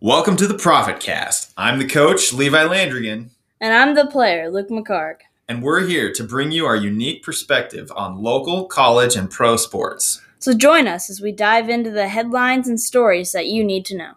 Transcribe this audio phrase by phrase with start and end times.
[0.00, 1.52] Welcome to the Profit Cast.
[1.56, 5.16] I'm the coach, Levi Landrigan, And I'm the player, Luke McCarg.
[5.48, 10.20] and we're here to bring you our unique perspective on local, college, and pro sports.
[10.38, 13.96] So join us as we dive into the headlines and stories that you need to
[13.96, 14.12] know.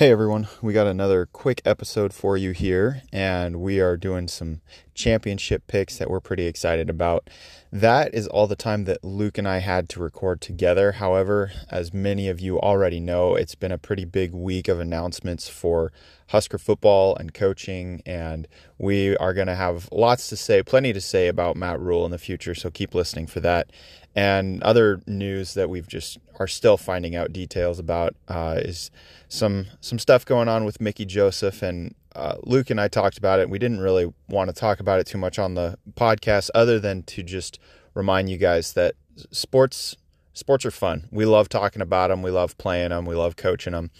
[0.00, 4.62] Hey everyone, we got another quick episode for you here, and we are doing some
[5.00, 7.28] championship picks that we're pretty excited about.
[7.72, 10.92] That is all the time that Luke and I had to record together.
[10.92, 15.48] However, as many of you already know, it's been a pretty big week of announcements
[15.48, 15.92] for
[16.28, 18.46] Husker football and coaching, and
[18.78, 22.12] we are going to have lots to say, plenty to say about Matt Rhule in
[22.12, 23.70] the future, so keep listening for that.
[24.14, 28.90] And other news that we've just are still finding out details about uh, is
[29.28, 33.38] some some stuff going on with Mickey Joseph and uh, Luke and I talked about
[33.40, 33.48] it.
[33.48, 37.02] We didn't really want to talk about it too much on the podcast, other than
[37.04, 37.58] to just
[37.94, 38.94] remind you guys that
[39.30, 39.96] sports
[40.32, 41.08] sports are fun.
[41.10, 42.22] We love talking about them.
[42.22, 43.04] We love playing them.
[43.04, 43.90] We love coaching them.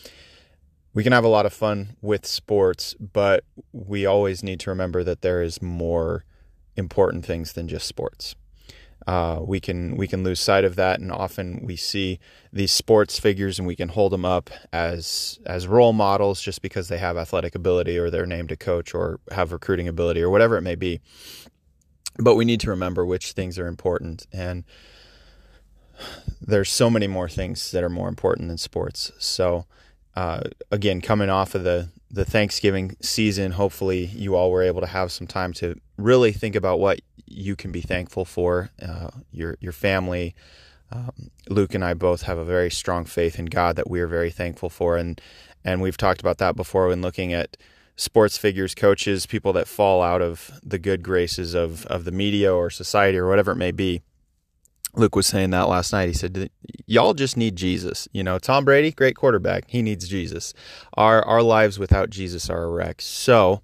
[0.92, 5.04] We can have a lot of fun with sports, but we always need to remember
[5.04, 6.24] that there is more
[6.76, 8.34] important things than just sports.
[9.06, 12.18] Uh, we can we can lose sight of that, and often we see
[12.52, 16.88] these sports figures, and we can hold them up as as role models just because
[16.88, 20.56] they have athletic ability, or they're named a coach, or have recruiting ability, or whatever
[20.56, 21.00] it may be.
[22.18, 24.64] But we need to remember which things are important, and
[26.40, 29.12] there's so many more things that are more important than sports.
[29.18, 29.66] So,
[30.14, 34.86] uh, again, coming off of the the Thanksgiving season, hopefully you all were able to
[34.86, 39.56] have some time to really think about what you can be thankful for, uh, your
[39.60, 40.34] your family.
[40.92, 44.08] Um, Luke and I both have a very strong faith in God that we are
[44.08, 45.20] very thankful for, and
[45.64, 47.56] and we've talked about that before when looking at
[47.96, 52.52] sports figures, coaches, people that fall out of the good graces of of the media
[52.52, 54.02] or society or whatever it may be.
[54.94, 56.08] Luke was saying that last night.
[56.08, 56.50] He said,
[56.86, 58.08] "Y'all just need Jesus.
[58.12, 59.64] You know, Tom Brady, great quarterback.
[59.68, 60.52] He needs Jesus.
[60.94, 63.00] Our our lives without Jesus are a wreck.
[63.00, 63.62] So,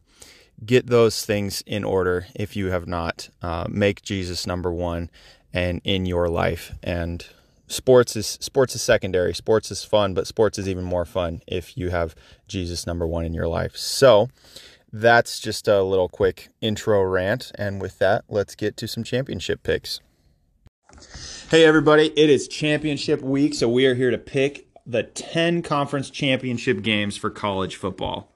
[0.65, 3.29] get those things in order if you have not.
[3.43, 5.11] Uh, make Jesus number one
[5.53, 6.75] and in your life.
[6.83, 7.25] And
[7.67, 9.35] sports is sports is secondary.
[9.35, 12.15] Sports is fun, but sports is even more fun if you have
[12.49, 13.77] Jesus number one in your life.
[13.77, 14.29] So."
[14.93, 17.53] That's just a little quick intro rant.
[17.57, 20.01] And with that, let's get to some championship picks.
[21.51, 26.09] Hey, everybody, it is championship week, so we are here to pick the 10 conference
[26.11, 28.33] championship games for college football.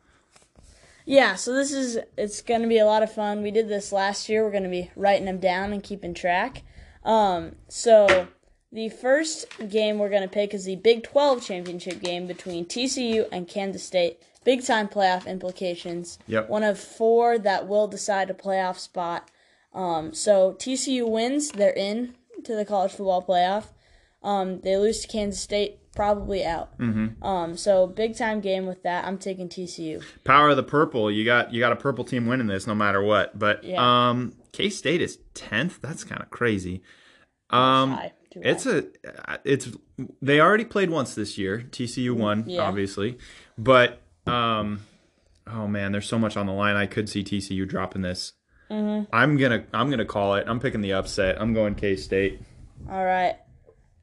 [1.10, 3.42] Yeah, so this is it's going to be a lot of fun.
[3.42, 4.44] We did this last year.
[4.44, 6.62] We're going to be writing them down and keeping track.
[7.04, 8.28] Um, so
[8.70, 13.26] the first game we're going to pick is the Big 12 championship game between TCU
[13.32, 14.22] and Kansas State.
[14.44, 16.20] Big time playoff implications.
[16.28, 16.48] Yep.
[16.48, 19.28] One of four that will decide a playoff spot.
[19.74, 23.64] Um, so TCU wins, they're in to the college football playoff.
[24.22, 26.78] Um, they lose to Kansas State, probably out.
[26.78, 27.22] Mm-hmm.
[27.22, 29.04] Um, so big time game with that.
[29.04, 30.02] I'm taking TCU.
[30.24, 31.10] Power of the purple.
[31.10, 33.38] You got you got a purple team winning this no matter what.
[33.38, 34.08] But Yeah.
[34.08, 35.82] um K State is 10th.
[35.82, 36.82] That's kind of crazy.
[37.50, 38.86] Um high, it's a
[39.44, 39.68] it's
[40.22, 41.66] they already played once this year.
[41.70, 42.62] TCU won, Yeah.
[42.62, 43.18] obviously.
[43.58, 44.80] But um
[45.46, 46.76] oh man, there's so much on the line.
[46.76, 48.32] I could see TCU dropping this.
[48.70, 49.14] Mm-hmm.
[49.14, 50.44] I'm gonna I'm gonna call it.
[50.48, 51.38] I'm picking the upset.
[51.38, 52.40] I'm going K State.
[52.88, 53.36] All right.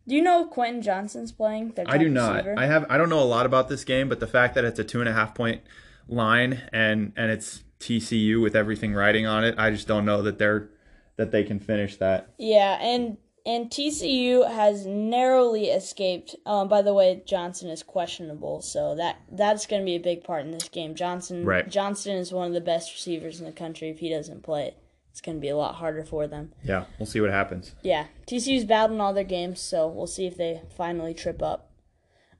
[0.08, 1.74] Do you know Quentin Johnston's playing?
[1.86, 2.36] I do not.
[2.36, 2.56] receiver?
[2.58, 2.86] I have.
[2.90, 5.00] I don't know a lot about this game, but the fact that it's a two
[5.00, 5.62] and a half point
[6.08, 10.38] line and and it's TCU with everything riding on it, I just don't know that
[10.38, 10.70] they're
[11.18, 12.30] that they can finish that.
[12.38, 16.36] Yeah, and and TCU has narrowly escaped.
[16.46, 20.24] Um, by the way, Johnston is questionable, so that that's going to be a big
[20.24, 20.96] part in this game.
[20.96, 21.70] Johnston, Right.
[21.70, 23.90] Johnston is one of the best receivers in the country.
[23.90, 24.76] If he doesn't play,
[25.18, 26.54] it's going to be a lot harder for them.
[26.64, 27.74] Yeah, we'll see what happens.
[27.82, 31.72] Yeah, TCU's battling all their games, so we'll see if they finally trip up.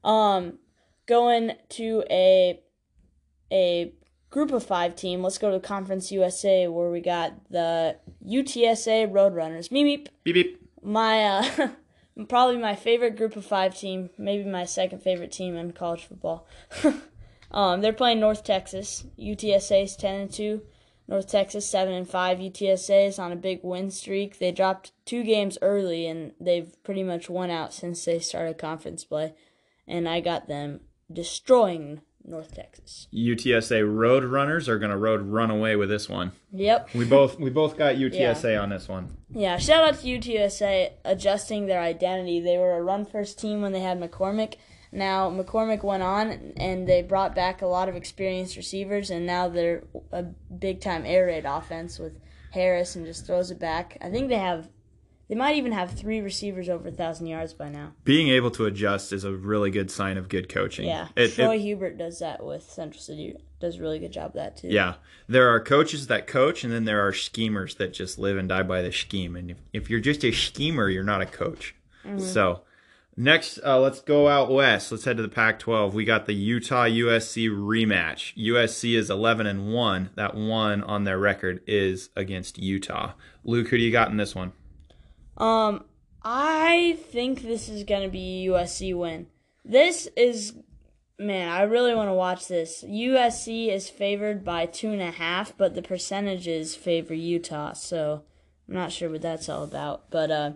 [0.04, 0.60] Um,
[1.06, 2.60] going to a
[3.50, 3.92] a
[4.30, 5.24] group of five team.
[5.24, 9.70] Let's go to Conference USA where we got the UTSA Roadrunners.
[9.70, 10.06] Meep meep.
[10.22, 10.70] Beep beep.
[10.80, 11.68] My uh,
[12.28, 14.10] probably my favorite group of five team.
[14.16, 16.46] Maybe my second favorite team in college football.
[17.50, 19.04] um, they're playing North Texas.
[19.18, 20.62] UTSA is ten and two.
[21.08, 22.38] North Texas seven and five.
[22.38, 24.38] UTSA is on a big win streak.
[24.38, 29.04] They dropped two games early, and they've pretty much won out since they started conference
[29.04, 29.34] play.
[29.86, 33.08] And I got them destroying North Texas.
[33.12, 36.32] UTSA road runners are gonna road run away with this one.
[36.52, 36.94] Yep.
[36.94, 39.16] We both we both got UTSA on this one.
[39.30, 42.40] Yeah, shout out to UTSA adjusting their identity.
[42.40, 44.56] They were a run first team when they had McCormick,
[44.92, 49.48] Now McCormick went on, and they brought back a lot of experienced receivers, and now
[49.48, 52.18] they're a big time air raid offense with
[52.52, 53.98] Harris and just throws it back.
[54.00, 54.68] I think they have
[55.28, 57.92] they might even have three receivers over a thousand yards by now.
[58.04, 60.86] Being able to adjust is a really good sign of good coaching.
[60.86, 63.36] Yeah, It- Troy it- Hubert does that with Central City.
[63.60, 64.68] Does a really good job of that too.
[64.68, 64.94] yeah.
[65.28, 68.62] There are coaches that coach, and then there are schemers that just live and die
[68.62, 69.36] by the scheme.
[69.36, 71.74] And if, if you're just a schemer, you're not a coach.
[72.06, 72.20] Mm-hmm.
[72.20, 72.62] So,
[73.18, 74.90] next, uh, let's go out west.
[74.90, 75.92] Let's head to the Pac-12.
[75.92, 78.34] We got the Utah USC rematch.
[78.36, 80.10] USC is 11 and one.
[80.14, 83.12] That one on their record is against Utah.
[83.44, 84.52] Luke, who do you got in this one?
[85.36, 85.84] Um,
[86.22, 89.26] I think this is gonna be USC win.
[89.64, 90.54] This is,
[91.18, 92.82] man, I really want to watch this.
[92.88, 98.22] USC is favored by two and a half, but the percentages favor Utah, so
[98.66, 100.10] I'm not sure what that's all about.
[100.10, 100.52] But uh,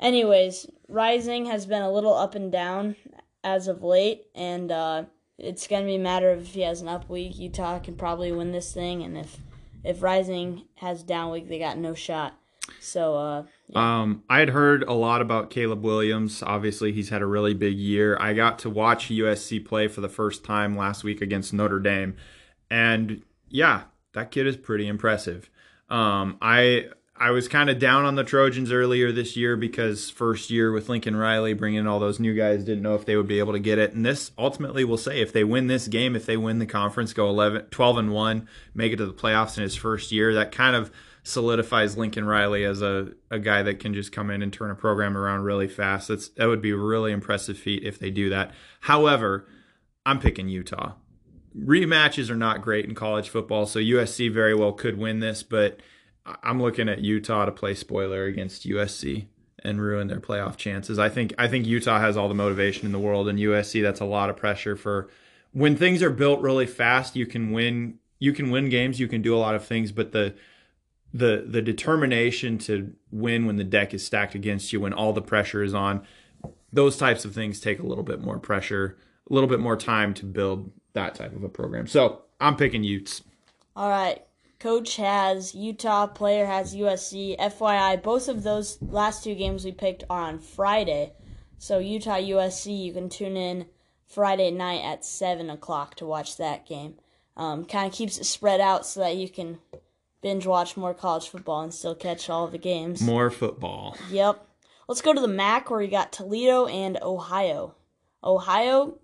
[0.00, 2.96] anyways, Rising has been a little up and down
[3.42, 5.04] as of late, and uh,
[5.38, 8.32] it's gonna be a matter of if he has an up week, Utah can probably
[8.32, 9.38] win this thing, and if
[9.84, 12.34] if Rising has down week, they got no shot.
[12.80, 16.42] So uh, Um, I had heard a lot about Caleb Williams.
[16.42, 18.16] Obviously, he's had a really big year.
[18.20, 22.16] I got to watch USC play for the first time last week against Notre Dame,
[22.70, 23.82] and yeah,
[24.14, 25.48] that kid is pretty impressive.
[25.88, 26.86] Um, I
[27.18, 30.88] I was kind of down on the Trojans earlier this year because first year with
[30.88, 33.54] Lincoln Riley bringing in all those new guys, didn't know if they would be able
[33.54, 33.94] to get it.
[33.94, 37.14] And this ultimately will say if they win this game, if they win the conference,
[37.14, 40.52] go 11, 12 and one, make it to the playoffs in his first year, that
[40.52, 40.90] kind of
[41.22, 44.76] solidifies Lincoln Riley as a, a guy that can just come in and turn a
[44.76, 46.08] program around really fast.
[46.08, 48.52] That's that would be a really impressive feat if they do that.
[48.80, 49.48] However,
[50.04, 50.92] I'm picking Utah.
[51.58, 55.80] Rematches are not great in college football, so USC very well could win this, but
[56.42, 59.26] I'm looking at Utah to play spoiler against USC
[59.62, 60.98] and ruin their playoff chances.
[60.98, 64.00] I think I think Utah has all the motivation in the world, and USC that's
[64.00, 65.08] a lot of pressure for
[65.52, 67.16] when things are built really fast.
[67.16, 67.98] You can win.
[68.18, 68.98] You can win games.
[68.98, 70.34] You can do a lot of things, but the
[71.12, 75.22] the the determination to win when the deck is stacked against you, when all the
[75.22, 76.06] pressure is on,
[76.72, 78.98] those types of things take a little bit more pressure,
[79.30, 81.86] a little bit more time to build that type of a program.
[81.86, 83.22] So I'm picking Utes.
[83.74, 84.22] All right.
[84.66, 87.38] Coach has Utah, player has USC.
[87.38, 91.12] FYI, both of those last two games we picked are on Friday.
[91.56, 93.66] So Utah USC, you can tune in
[94.08, 96.96] Friday night at seven o'clock to watch that game.
[97.36, 99.60] Um, kind of keeps it spread out so that you can
[100.20, 103.00] binge watch more college football and still catch all the games.
[103.00, 103.96] More football.
[104.10, 104.48] Yep.
[104.88, 107.76] Let's go to the MAC where you got Toledo and Ohio.
[108.24, 108.98] Ohio,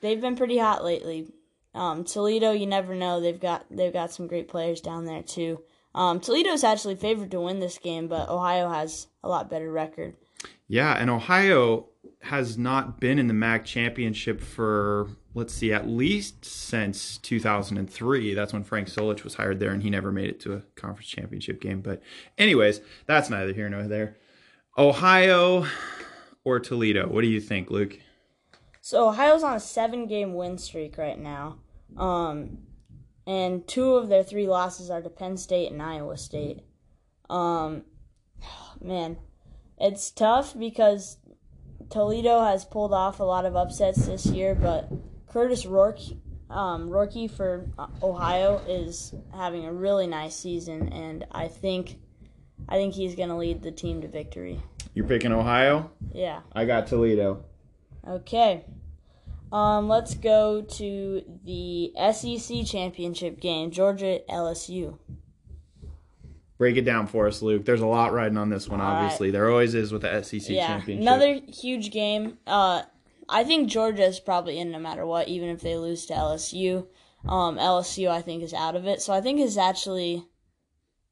[0.00, 1.28] they've been pretty hot lately.
[1.74, 3.20] Um, Toledo, you never know.
[3.20, 5.60] They've got they've got some great players down there too.
[5.94, 10.16] Um, Toledo's actually favored to win this game, but Ohio has a lot better record.
[10.66, 11.86] Yeah, and Ohio
[12.22, 18.34] has not been in the MAC championship for let's see, at least since 2003.
[18.34, 21.08] That's when Frank Solich was hired there, and he never made it to a conference
[21.08, 21.80] championship game.
[21.80, 22.02] But,
[22.36, 24.16] anyways, that's neither here nor there.
[24.76, 25.66] Ohio
[26.44, 27.08] or Toledo?
[27.08, 27.98] What do you think, Luke?
[28.88, 31.58] So Ohio's on a seven-game win streak right now,
[31.98, 32.56] um,
[33.26, 36.64] and two of their three losses are to Penn State and Iowa State.
[37.28, 37.82] Um,
[38.80, 39.18] man,
[39.76, 41.18] it's tough because
[41.90, 44.90] Toledo has pulled off a lot of upsets this year, but
[45.26, 46.00] Kurtis Rourke,
[46.48, 51.98] um, Rourke for uh, Ohio is having a really nice season, and I think,
[52.70, 54.62] I think he's going to lead the team to victory.
[54.94, 55.90] You're picking Ohio?
[56.10, 56.40] Yeah.
[56.54, 57.44] I got Toledo.
[58.08, 58.64] Okay.
[59.52, 64.98] Um, let's go to the SEC championship game, Georgia LSU.
[66.58, 67.64] Break it down for us, Luke.
[67.64, 69.04] There's a lot riding on this one, All right.
[69.04, 69.30] obviously.
[69.30, 70.56] There always is with the SEC championship.
[70.56, 71.02] yeah, championship.
[71.02, 72.38] another huge game.
[72.46, 72.82] Uh,
[73.28, 76.86] I think Georgia is probably in no matter what, even if they lose to LSU.
[77.28, 79.00] Um, LSU, I think, is out of it.
[79.02, 80.24] So I think is actually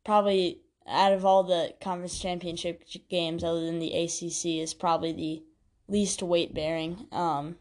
[0.04, 5.42] probably out of all the conference championship games, other than the ACC, is probably the
[5.88, 7.06] least weight bearing.
[7.12, 7.56] Um,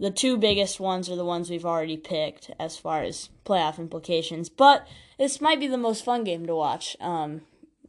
[0.00, 4.48] the two biggest ones are the ones we've already picked as far as playoff implications.
[4.48, 4.86] But
[5.18, 6.96] this might be the most fun game to watch.
[7.00, 7.42] Um,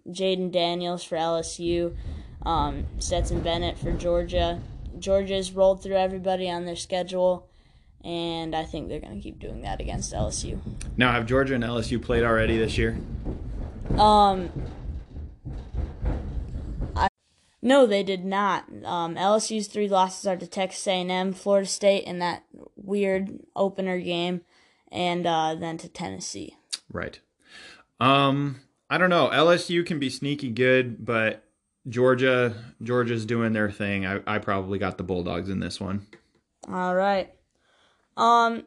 [0.08, 1.96] Jayden Daniels for LSU,
[2.46, 4.60] um, Stetson Bennett for Georgia.
[5.00, 7.48] Georgia's rolled through everybody on their schedule,
[8.04, 10.60] and I think they're going to keep doing that against LSU.
[10.98, 12.98] Now, have Georgia and LSU played already this year?
[13.98, 14.50] Um,
[17.62, 18.66] no, they did not.
[18.84, 22.44] Um, LSU's three losses are to Texas A&M, Florida State in that
[22.76, 24.42] weird opener game,
[24.92, 26.58] and uh, then to Tennessee.
[26.92, 27.20] Right.
[28.00, 29.30] Um, I don't know.
[29.32, 31.44] LSU can be sneaky good, but
[31.88, 34.06] Georgia, Georgia's doing their thing.
[34.06, 36.08] I, I probably got the Bulldogs in this one.
[36.68, 37.32] All right.
[38.18, 38.64] Um,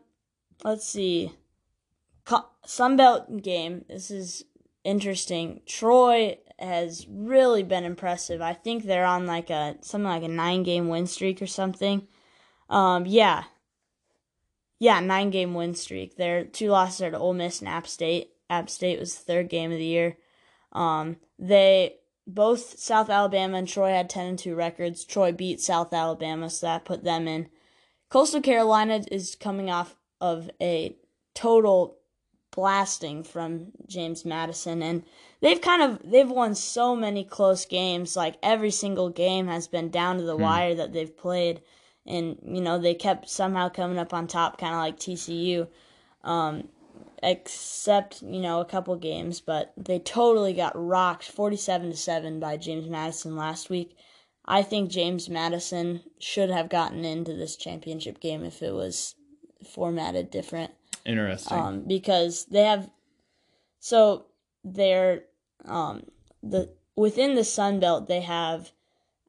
[0.64, 1.32] let's see.
[2.24, 3.84] Co- Sunbelt game.
[3.88, 4.44] This is
[4.84, 5.62] interesting.
[5.66, 8.40] Troy has really been impressive.
[8.40, 12.06] I think they're on like a something like a nine game win streak or something.
[12.70, 13.44] Um, yeah,
[14.78, 16.16] yeah, nine game win streak.
[16.16, 18.30] Their two losses are to Ole Miss and App State.
[18.50, 20.16] App State was the third game of the year.
[20.73, 21.96] Um, they
[22.26, 25.04] both South Alabama and Troy had ten and two records.
[25.04, 27.49] Troy beat South Alabama, so that put them in.
[28.11, 30.96] Coastal Carolina is coming off of a
[31.34, 31.99] total
[32.54, 35.02] blasting from James Madison and
[35.44, 39.90] they've kind of they've won so many close games like every single game has been
[39.90, 40.42] down to the hmm.
[40.42, 41.60] wire that they've played
[42.06, 45.68] and you know they kept somehow coming up on top kind of like TCU
[46.24, 46.68] um,
[47.22, 52.56] except you know a couple games but they totally got rocked 47 to 7 by
[52.56, 53.96] James Madison last week
[54.46, 59.14] I think James Madison should have gotten into this championship game if it was
[59.64, 60.72] formatted different
[61.04, 61.58] Interesting.
[61.58, 62.88] Um, because they have,
[63.78, 64.26] so
[64.64, 65.24] they're
[65.64, 66.04] um
[66.42, 68.73] the within the Sun Belt they have,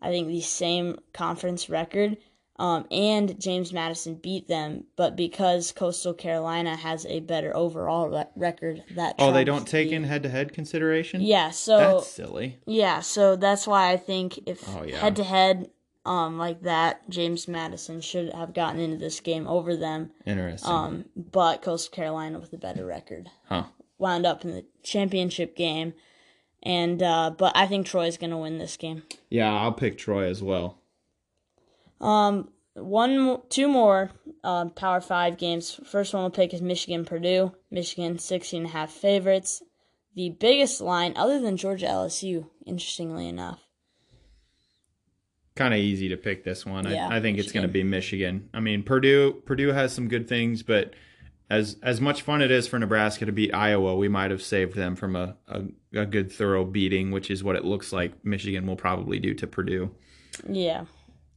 [0.02, 2.18] I think the same conference record.
[2.58, 8.24] Um, and James Madison beat them, but because Coastal Carolina has a better overall re-
[8.38, 11.20] record, that oh, they don't take in head-to-head consideration.
[11.20, 12.60] Yeah, so that's silly.
[12.66, 15.00] Yeah, so that's why I think if oh, yeah.
[15.00, 15.70] head-to-head,
[16.06, 20.12] um, like that, James Madison should have gotten into this game over them.
[20.26, 20.72] Interesting.
[20.72, 23.66] Um, but Coastal Carolina with a better record, huh?
[23.98, 25.94] Wound up in the championship game,
[26.66, 29.04] and uh, but I think Troy's gonna win this game.
[29.30, 30.80] Yeah, I'll pick Troy as well.
[32.02, 34.12] Um, one, two more
[34.44, 35.80] uh, Power Five games.
[35.86, 37.54] First one we'll pick is Michigan Purdue.
[37.72, 39.62] Michigan 16 and a half favorites.
[40.16, 43.66] The biggest line, other than Georgia LSU, interestingly enough
[45.56, 46.90] kind of easy to pick this one.
[46.90, 47.40] Yeah, I, I think Michigan.
[47.40, 48.50] it's going to be Michigan.
[48.54, 50.94] I mean, Purdue Purdue has some good things, but
[51.50, 54.76] as as much fun it is for Nebraska to beat Iowa, we might have saved
[54.76, 58.66] them from a, a, a good thorough beating, which is what it looks like Michigan
[58.66, 59.92] will probably do to Purdue.
[60.50, 60.86] Yeah.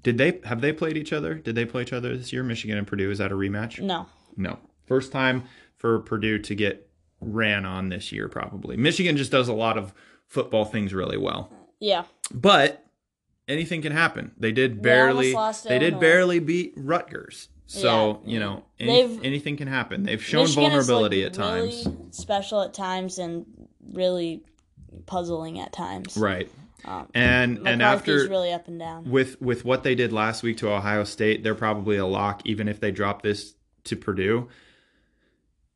[0.02, 1.34] Did they have they played each other?
[1.34, 2.42] Did they play each other this year?
[2.42, 3.80] Michigan and Purdue is that a rematch?
[3.80, 4.06] No.
[4.36, 4.58] No.
[4.86, 5.44] First time
[5.76, 6.88] for Purdue to get
[7.20, 8.76] ran on this year probably.
[8.76, 9.92] Michigan just does a lot of
[10.26, 11.52] football things really well.
[11.80, 12.04] Yeah.
[12.32, 12.84] But
[13.46, 14.32] anything can happen.
[14.38, 17.48] They did barely they, they did barely beat Rutgers.
[17.70, 18.32] So, yeah.
[18.32, 20.04] you know, any, anything can happen.
[20.04, 22.16] They've shown Michigan vulnerability at really times.
[22.16, 23.44] Special at times and
[23.92, 24.42] really
[25.04, 26.16] puzzling at times.
[26.16, 26.50] Right.
[26.86, 30.56] Um, and and after really up and down with with what they did last week
[30.58, 33.52] to Ohio State, they're probably a lock even if they drop this
[33.84, 34.48] to Purdue.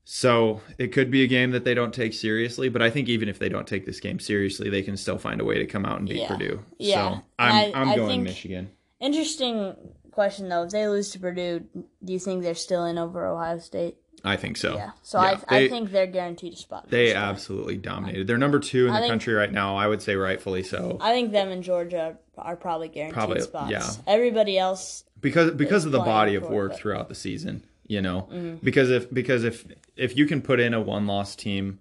[0.05, 3.29] So it could be a game that they don't take seriously, but I think even
[3.29, 5.85] if they don't take this game seriously, they can still find a way to come
[5.85, 6.29] out and beat yeah.
[6.29, 6.65] Purdue.
[6.79, 6.95] Yeah.
[6.95, 8.71] So I'm I, I'm going Michigan.
[8.99, 9.77] Interesting
[10.13, 10.65] question though.
[10.65, 11.65] If they lose to Purdue,
[12.05, 13.97] do you think they're still in over Ohio State?
[14.25, 14.77] I think so.
[14.77, 14.93] Yeah.
[15.03, 16.89] So yeah, I, they, I think they're guaranteed a spot.
[16.89, 18.29] They absolutely dominated.
[18.29, 19.77] They're number two in I the think, country right now.
[19.77, 20.99] I would say rightfully so.
[21.01, 23.73] I think them and Georgia are probably guaranteed probably, spots.
[23.73, 23.91] Yeah.
[24.07, 28.57] Everybody else because because of the body of work throughout the season you know mm-hmm.
[28.63, 29.65] because if because if
[29.97, 31.81] if you can put in a one loss team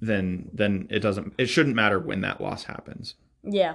[0.00, 3.74] then then it doesn't it shouldn't matter when that loss happens yeah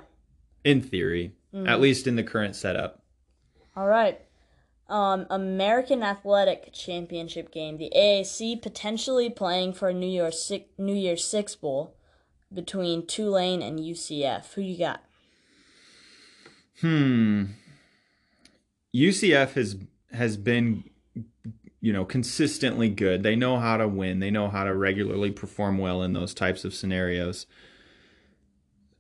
[0.63, 1.67] in theory mm-hmm.
[1.67, 3.02] at least in the current setup
[3.75, 4.19] all right
[4.89, 7.77] um, American Athletic Championship game.
[7.77, 11.95] The AAC potentially playing for a New Year's Six, New Year's Six bowl
[12.53, 14.53] between Tulane and UCF.
[14.53, 15.03] Who you got?
[16.81, 17.45] Hmm.
[18.93, 19.77] UCF has
[20.11, 20.83] has been
[21.83, 23.23] you know, consistently good.
[23.23, 24.19] They know how to win.
[24.19, 27.45] They know how to regularly perform well in those types of scenarios.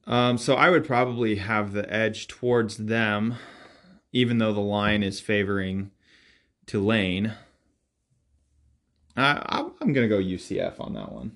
[0.05, 3.35] Um, so I would probably have the edge towards them,
[4.13, 5.91] even though the line is favoring
[6.65, 7.33] Tulane.
[9.17, 11.35] I, I'm going to go UCF on that one.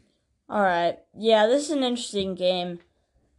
[0.50, 0.98] All right.
[1.14, 2.80] Yeah, this is an interesting game.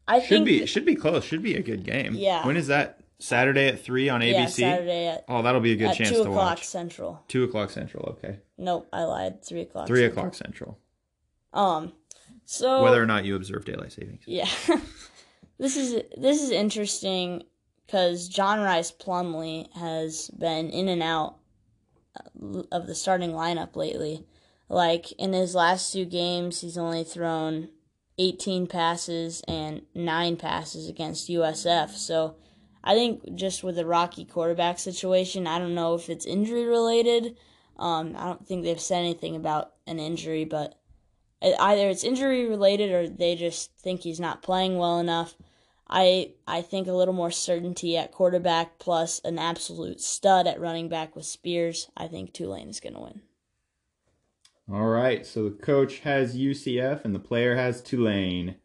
[0.07, 1.25] I should think be should be close.
[1.25, 2.15] Should be a good game.
[2.15, 2.47] Yeah.
[2.47, 3.01] When is that?
[3.21, 4.33] Saturday at three on ABC.
[4.33, 5.25] Yeah, Saturday at.
[5.29, 6.25] Oh, that'll be a good chance to watch.
[6.25, 7.25] Two o'clock Central.
[7.27, 8.05] Two o'clock Central.
[8.11, 8.39] Okay.
[8.57, 9.45] Nope, I lied.
[9.45, 9.89] Three o'clock.
[9.89, 10.19] Three Central.
[10.21, 10.79] o'clock Central.
[11.53, 11.93] Um,
[12.45, 14.23] so whether or not you observe daylight savings.
[14.25, 14.49] Yeah,
[15.59, 17.43] this is this is interesting
[17.89, 21.39] because John Rhys Plumlee has been in and out
[22.71, 24.27] of the starting lineup lately.
[24.69, 27.71] Like in his last two games, he's only thrown
[28.19, 31.93] 18 passes and nine passes against USF.
[31.93, 32.37] So
[32.85, 37.39] I think just with the Rocky quarterback situation, I don't know if it's injury related.
[37.79, 40.79] Um, I don't think they've said anything about an injury, but
[41.41, 45.35] either it's injury related or they just think he's not playing well enough.
[45.89, 50.89] I I think a little more certainty at quarterback plus an absolute stud at running
[50.89, 51.91] back with Spears.
[51.97, 53.23] I think Tulane is going to win.
[54.71, 58.57] All right, so the coach has UCF and the player has Tulane.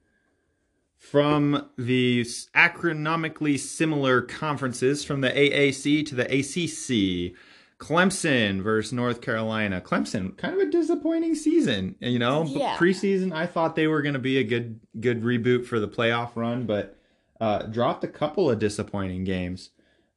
[0.97, 2.23] From the
[2.55, 7.35] acronomically similar conferences from the AAC to the ACC,
[7.77, 9.81] Clemson versus North Carolina.
[9.81, 12.45] Clemson, kind of a disappointing season, you know.
[12.45, 12.77] Yeah.
[12.77, 16.35] Preseason, I thought they were going to be a good good reboot for the playoff
[16.35, 16.97] run, but
[17.39, 19.71] uh, dropped a couple of disappointing games.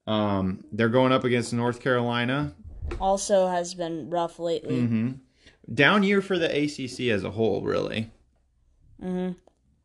[0.07, 2.55] Um, they're going up against North Carolina.
[3.01, 4.81] Also has been rough lately.
[4.81, 5.11] hmm
[5.73, 8.11] Down year for the ACC as a whole, really.
[9.01, 9.31] hmm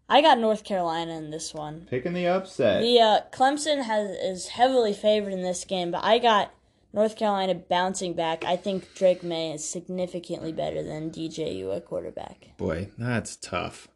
[0.08, 1.88] I got North Carolina in this one.
[1.90, 2.82] Picking the upset.
[2.82, 6.54] The uh, Clemson has is heavily favored in this game, but I got
[6.92, 8.44] North Carolina bouncing back.
[8.44, 12.50] I think Drake Maye is significantly better than DJU at quarterback.
[12.58, 13.88] Boy, that's tough.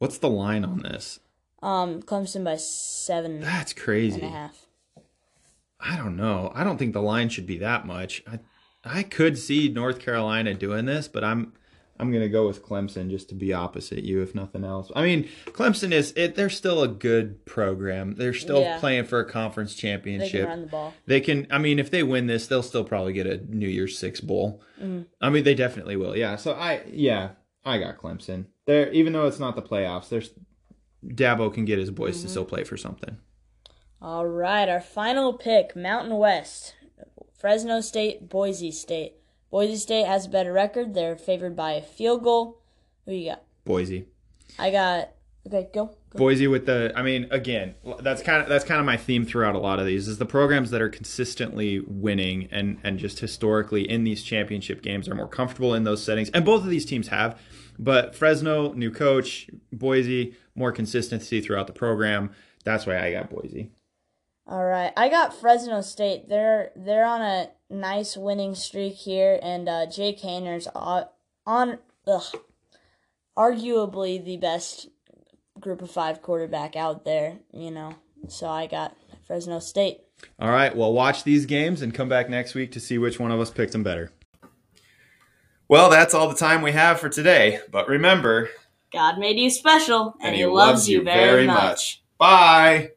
[0.00, 1.20] What's the line on this?
[1.64, 4.20] Um, Clemson by seven That's and a crazy.
[4.20, 4.66] half.
[5.80, 6.52] I don't know.
[6.54, 8.22] I don't think the line should be that much.
[8.30, 8.38] I
[8.84, 11.54] I could see North Carolina doing this, but I'm
[11.98, 14.90] I'm gonna go with Clemson just to be opposite you, if nothing else.
[14.94, 16.34] I mean, Clemson is it.
[16.34, 18.16] They're still a good program.
[18.16, 18.78] They're still Yeah.
[18.80, 20.32] playing for a conference championship.
[20.32, 20.94] They can run the ball.
[21.06, 21.46] They can.
[21.50, 24.60] I mean, if they win this, they'll still probably get a New Year's Six bowl.
[24.82, 25.06] Mhm.
[25.20, 26.16] I mean, they definitely will.
[26.16, 26.36] Yeah.
[26.36, 27.30] So I, yeah,
[27.64, 28.46] I got Clemson.
[28.66, 30.30] There, even though it's not the playoffs, there's
[31.08, 32.28] Dabo can get his boys to mm-hmm.
[32.28, 33.18] still play for something.
[34.00, 36.74] All right, our final pick, Mountain West,
[37.38, 39.14] Fresno State, Boise State.
[39.50, 40.94] Boise State has a better record.
[40.94, 42.60] They're favored by a field goal.
[43.04, 43.42] Who you got?
[43.64, 44.06] Boise.
[44.58, 45.10] I got.
[45.46, 45.94] Okay, go.
[46.10, 46.18] go.
[46.18, 49.54] Boise with the I mean again that's kind of that's kind of my theme throughout
[49.54, 53.88] a lot of these is the programs that are consistently winning and and just historically
[53.88, 57.08] in these championship games are more comfortable in those settings and both of these teams
[57.08, 57.38] have
[57.78, 62.30] but Fresno new coach Boise more consistency throughout the program
[62.64, 63.70] that's why I got Boise
[64.46, 66.28] All right, I got Fresno State.
[66.28, 71.04] They're they're on a nice winning streak here, and uh, Jake Haener's on,
[71.46, 72.24] on ugh,
[73.38, 74.88] arguably the best
[75.60, 77.38] Group of Five quarterback out there.
[77.52, 77.94] You know,
[78.28, 78.96] so I got
[79.26, 80.00] Fresno State.
[80.38, 83.30] all right well watch these games and come back next week to see which one
[83.32, 84.10] of us picked them better
[85.68, 88.50] well that's all the time we have for today but remember
[88.92, 92.00] God made you special, and, He loves you very much.
[92.16, 92.92] bye